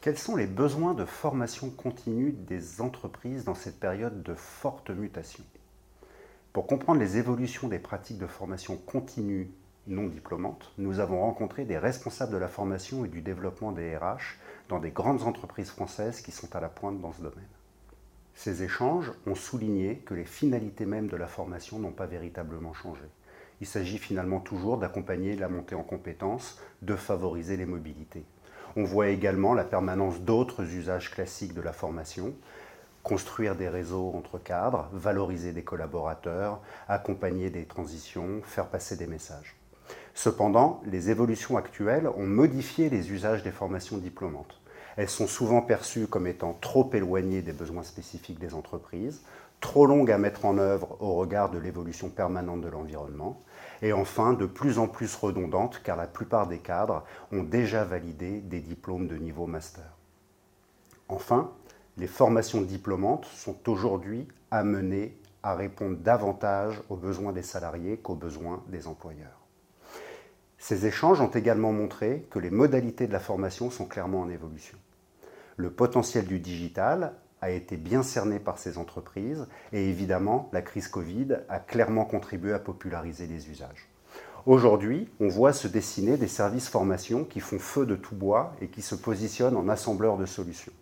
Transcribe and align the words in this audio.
Quels 0.00 0.16
sont 0.16 0.36
les 0.36 0.46
besoins 0.46 0.94
de 0.94 1.04
formation 1.04 1.68
continue 1.68 2.32
des 2.32 2.80
entreprises 2.80 3.44
dans 3.44 3.54
cette 3.54 3.78
période 3.78 4.22
de 4.22 4.32
forte 4.32 4.88
mutation? 4.88 5.44
Pour 6.54 6.66
comprendre 6.66 6.98
les 6.98 7.18
évolutions 7.18 7.68
des 7.68 7.78
pratiques 7.78 8.16
de 8.16 8.26
formation 8.26 8.78
continue 8.78 9.50
non 9.86 10.06
diplômantes, 10.06 10.72
nous 10.78 11.00
avons 11.00 11.20
rencontré 11.20 11.66
des 11.66 11.76
responsables 11.76 12.32
de 12.32 12.38
la 12.38 12.48
formation 12.48 13.04
et 13.04 13.08
du 13.08 13.20
développement 13.20 13.70
des 13.70 13.96
RH 13.98 14.38
dans 14.70 14.78
des 14.78 14.92
grandes 14.92 15.24
entreprises 15.24 15.70
françaises 15.70 16.22
qui 16.22 16.32
sont 16.32 16.56
à 16.56 16.60
la 16.60 16.70
pointe 16.70 17.02
dans 17.02 17.12
ce 17.12 17.20
domaine. 17.20 17.57
Ces 18.38 18.62
échanges 18.62 19.10
ont 19.26 19.34
souligné 19.34 19.96
que 20.06 20.14
les 20.14 20.24
finalités 20.24 20.86
mêmes 20.86 21.08
de 21.08 21.16
la 21.16 21.26
formation 21.26 21.80
n'ont 21.80 21.90
pas 21.90 22.06
véritablement 22.06 22.72
changé. 22.72 23.02
Il 23.60 23.66
s'agit 23.66 23.98
finalement 23.98 24.38
toujours 24.38 24.78
d'accompagner 24.78 25.34
la 25.34 25.48
montée 25.48 25.74
en 25.74 25.82
compétences, 25.82 26.60
de 26.82 26.94
favoriser 26.94 27.56
les 27.56 27.66
mobilités. 27.66 28.24
On 28.76 28.84
voit 28.84 29.08
également 29.08 29.54
la 29.54 29.64
permanence 29.64 30.20
d'autres 30.20 30.62
usages 30.62 31.10
classiques 31.10 31.52
de 31.52 31.60
la 31.60 31.72
formation, 31.72 32.32
construire 33.02 33.56
des 33.56 33.68
réseaux 33.68 34.12
entre 34.14 34.38
cadres, 34.38 34.88
valoriser 34.92 35.52
des 35.52 35.64
collaborateurs, 35.64 36.60
accompagner 36.86 37.50
des 37.50 37.64
transitions, 37.64 38.40
faire 38.44 38.68
passer 38.68 38.94
des 38.94 39.08
messages. 39.08 39.56
Cependant, 40.14 40.80
les 40.86 41.10
évolutions 41.10 41.56
actuelles 41.56 42.06
ont 42.06 42.26
modifié 42.26 42.88
les 42.88 43.10
usages 43.10 43.42
des 43.42 43.50
formations 43.50 43.98
diplômantes. 43.98 44.60
Elles 44.98 45.08
sont 45.08 45.28
souvent 45.28 45.62
perçues 45.62 46.08
comme 46.08 46.26
étant 46.26 46.58
trop 46.60 46.90
éloignées 46.92 47.40
des 47.40 47.52
besoins 47.52 47.84
spécifiques 47.84 48.40
des 48.40 48.52
entreprises, 48.52 49.22
trop 49.60 49.86
longues 49.86 50.10
à 50.10 50.18
mettre 50.18 50.44
en 50.44 50.58
œuvre 50.58 50.96
au 50.98 51.14
regard 51.14 51.52
de 51.52 51.58
l'évolution 51.58 52.08
permanente 52.08 52.62
de 52.62 52.68
l'environnement, 52.68 53.40
et 53.80 53.92
enfin 53.92 54.32
de 54.32 54.44
plus 54.44 54.80
en 54.80 54.88
plus 54.88 55.14
redondantes 55.14 55.80
car 55.84 55.96
la 55.96 56.08
plupart 56.08 56.48
des 56.48 56.58
cadres 56.58 57.04
ont 57.30 57.44
déjà 57.44 57.84
validé 57.84 58.40
des 58.40 58.58
diplômes 58.58 59.06
de 59.06 59.14
niveau 59.14 59.46
master. 59.46 59.84
Enfin, 61.08 61.52
les 61.96 62.08
formations 62.08 62.62
diplômantes 62.62 63.26
sont 63.26 63.70
aujourd'hui 63.70 64.26
amenées 64.50 65.16
à 65.44 65.54
répondre 65.54 65.96
davantage 65.96 66.82
aux 66.88 66.96
besoins 66.96 67.32
des 67.32 67.42
salariés 67.42 67.98
qu'aux 67.98 68.16
besoins 68.16 68.64
des 68.66 68.88
employeurs. 68.88 69.46
Ces 70.58 70.86
échanges 70.86 71.20
ont 71.20 71.30
également 71.30 71.72
montré 71.72 72.26
que 72.30 72.40
les 72.40 72.50
modalités 72.50 73.06
de 73.06 73.12
la 73.12 73.20
formation 73.20 73.70
sont 73.70 73.86
clairement 73.86 74.22
en 74.22 74.28
évolution. 74.28 74.76
Le 75.58 75.70
potentiel 75.70 76.24
du 76.24 76.38
digital 76.38 77.14
a 77.40 77.50
été 77.50 77.76
bien 77.76 78.04
cerné 78.04 78.38
par 78.38 78.58
ces 78.58 78.78
entreprises 78.78 79.48
et 79.72 79.90
évidemment, 79.90 80.48
la 80.52 80.62
crise 80.62 80.86
Covid 80.86 81.38
a 81.48 81.58
clairement 81.58 82.04
contribué 82.04 82.52
à 82.52 82.60
populariser 82.60 83.26
les 83.26 83.50
usages. 83.50 83.88
Aujourd'hui, 84.46 85.08
on 85.18 85.26
voit 85.26 85.52
se 85.52 85.66
dessiner 85.66 86.16
des 86.16 86.28
services 86.28 86.68
formation 86.68 87.24
qui 87.24 87.40
font 87.40 87.58
feu 87.58 87.86
de 87.86 87.96
tout 87.96 88.14
bois 88.14 88.54
et 88.60 88.68
qui 88.68 88.82
se 88.82 88.94
positionnent 88.94 89.56
en 89.56 89.68
assembleurs 89.68 90.16
de 90.16 90.26
solutions. 90.26 90.72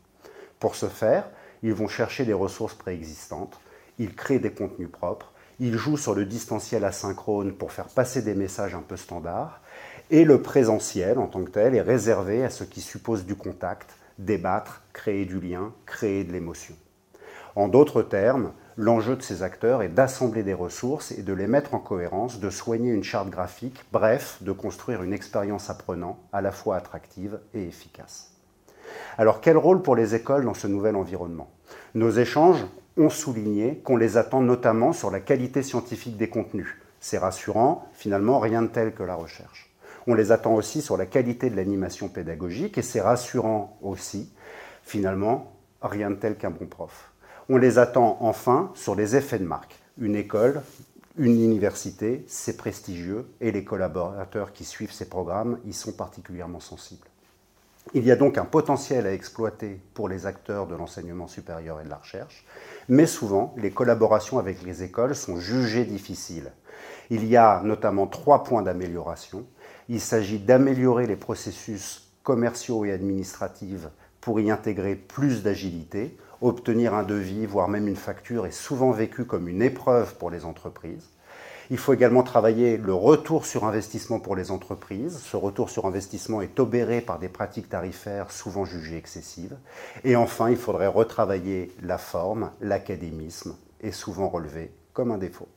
Pour 0.61 0.75
ce 0.75 0.89
faire, 0.89 1.27
ils 1.63 1.73
vont 1.73 1.89
chercher 1.89 2.27
des 2.27 2.35
ressources 2.35 2.75
préexistantes, 2.75 3.59
ils 3.99 4.15
créent 4.15 4.41
des 4.41 4.53
contenus 4.53 4.91
propres, 4.93 5.33
ils 5.59 5.79
jouent 5.79 5.97
sur 5.97 6.15
le 6.15 6.27
distanciel 6.27 6.85
asynchrone 6.85 7.53
pour 7.53 7.73
faire 7.73 7.89
passer 7.89 8.21
des 8.21 8.35
messages 8.35 8.75
un 8.75 8.83
peu 8.83 8.97
standards, 8.97 9.63
et 10.11 10.25
le 10.25 10.41
présentiel 10.41 11.19
en 11.19 11.27
tant 11.27 11.45
que 11.45 11.51
tel 11.51 11.75
est 11.75 11.83
réservé 11.83 12.45
à 12.45 12.51
ce 12.51 12.65
qui 12.65 12.81
suppose 12.81 13.25
du 13.25 13.35
contact, 13.35 13.97
débattre, 14.19 14.83
créer 14.93 15.25
du 15.25 15.41
lien, 15.41 15.73
créer 15.85 16.25
de 16.25 16.33
l'émotion. 16.33 16.75
En 17.57 17.69
d'autres 17.69 18.03
termes, 18.03 18.53
l'enjeu 18.77 19.17
de 19.17 19.23
ces 19.23 19.43
acteurs 19.43 19.83
est 19.83 19.89
d'assembler 19.89 20.43
des 20.43 20.55
ressources 20.55 21.11
et 21.13 21.23
de 21.23 21.33
les 21.33 21.47
mettre 21.47 21.75
en 21.75 21.79
cohérence, 21.79 22.39
de 22.39 22.51
soigner 22.51 22.93
une 22.93 23.03
charte 23.03 23.31
graphique, 23.31 23.85
bref, 23.93 24.39
de 24.43 24.53
construire 24.53 25.03
une 25.03 25.13
expérience 25.13 25.71
apprenant 25.71 26.19
à 26.33 26.43
la 26.43 26.53
fois 26.53 26.77
attractive 26.77 27.41
et 27.55 27.65
efficace. 27.65 28.31
Alors 29.19 29.41
quel 29.41 29.57
rôle 29.57 29.83
pour 29.83 29.97
les 29.97 30.15
écoles 30.15 30.45
dans 30.45 30.55
ce 30.55 30.67
nouvel 30.67 30.97
environnement? 30.97 31.51
Nos 31.95 32.11
échanges 32.11 32.65
ont 32.97 33.11
souligné 33.11 33.79
qu'on 33.79 33.97
les 33.97 34.17
attend 34.17 34.41
notamment 34.41 34.93
sur 34.93 35.11
la 35.11 35.21
qualité 35.21 35.63
scientifique 35.63 36.17
des 36.17 36.29
contenus. 36.29 36.77
C'est 37.01 37.19
rassurant, 37.19 37.89
finalement 37.93 38.39
rien 38.39 38.63
de 38.63 38.69
tel 38.69 38.95
que 38.95 39.03
la 39.03 39.15
recherche. 39.15 39.71
On 40.07 40.15
les 40.15 40.31
attend 40.31 40.55
aussi 40.55 40.83
sur 40.83 40.97
la 40.97 41.07
qualité 41.07 41.51
de 41.51 41.57
l'animation 41.57 42.09
pédagogique 42.09 42.79
et 42.79 42.83
c'est 42.83 43.01
rassurant 43.01 43.77
aussi, 43.83 44.33
finalement, 44.83 45.53
rien 45.83 46.11
de 46.11 46.17
tel 46.17 46.37
qu'un 46.37 46.51
bon 46.51 46.67
prof. 46.67 47.13
On 47.49 47.57
les 47.57 47.79
attend 47.79 48.17
enfin 48.21 48.71
sur 48.75 48.95
les 48.95 49.17
effets 49.17 49.39
de 49.39 49.45
marque. 49.45 49.77
Une 49.99 50.15
école, 50.15 50.63
une 51.19 51.43
université, 51.43 52.25
c'est 52.29 52.57
prestigieux 52.57 53.27
et 53.41 53.51
les 53.51 53.65
collaborateurs 53.65 54.53
qui 54.53 54.65
suivent 54.65 54.93
ces 54.93 55.09
programmes 55.09 55.59
y 55.65 55.73
sont 55.73 55.93
particulièrement 55.93 56.61
sensibles. 56.61 57.07
Il 57.95 58.05
y 58.05 58.11
a 58.11 58.17
donc 58.17 58.37
un 58.37 58.45
potentiel 58.45 59.07
à 59.07 59.13
exploiter 59.13 59.81
pour 59.95 60.09
les 60.09 60.27
acteurs 60.27 60.67
de 60.67 60.75
l'enseignement 60.75 61.29
supérieur 61.29 61.81
et 61.81 61.85
de 61.85 61.89
la 61.89 61.97
recherche, 61.97 62.45
mais 62.89 63.07
souvent 63.07 63.55
les 63.57 63.71
collaborations 63.71 64.39
avec 64.39 64.63
les 64.63 64.83
écoles 64.83 65.15
sont 65.15 65.39
jugées 65.39 65.85
difficiles. 65.85 66.51
Il 67.11 67.25
y 67.25 67.37
a 67.37 67.63
notamment 67.63 68.09
trois 68.09 68.43
points 68.43 68.63
d'amélioration. 68.63 69.47
Il 69.89 70.01
s'agit 70.01 70.41
d'améliorer 70.41 71.07
les 71.07 71.17
processus 71.17 72.11
commerciaux 72.25 72.85
et 72.85 72.93
administratifs 72.93 73.87
pour 74.21 74.41
y 74.41 74.51
intégrer 74.51 74.97
plus 74.97 75.45
d'agilité. 75.45 76.17
Obtenir 76.41 76.93
un 76.93 77.05
devis, 77.05 77.47
voire 77.47 77.69
même 77.69 77.87
une 77.87 77.95
facture, 77.95 78.47
est 78.47 78.51
souvent 78.51 78.91
vécu 78.91 79.25
comme 79.25 79.47
une 79.49 79.63
épreuve 79.63 80.17
pour 80.17 80.31
les 80.31 80.45
entreprises. 80.45 81.11
Il 81.71 81.79
faut 81.79 81.93
également 81.93 82.25
travailler 82.25 82.77
le 82.77 82.95
retour 82.95 83.47
sur 83.47 83.65
investissement 83.65 84.19
pour 84.19 84.35
les 84.35 84.51
entreprises. 84.51 85.19
Ce 85.19 85.37
retour 85.37 85.71
sur 85.71 85.87
investissement 85.87 86.41
est 86.41 86.59
obéré 86.59 87.01
par 87.01 87.21
des 87.21 87.29
pratiques 87.29 87.69
tarifaires 87.69 88.33
souvent 88.33 88.65
jugées 88.65 88.97
excessives. 88.97 89.57
Et 90.03 90.17
enfin, 90.17 90.51
il 90.51 90.57
faudrait 90.57 90.87
retravailler 90.89 91.73
la 91.81 91.99
forme, 91.99 92.51
l'académisme, 92.61 93.57
est 93.81 93.93
souvent 93.93 94.29
relevé 94.29 94.73
comme 94.93 95.13
un 95.13 95.19
défaut. 95.19 95.49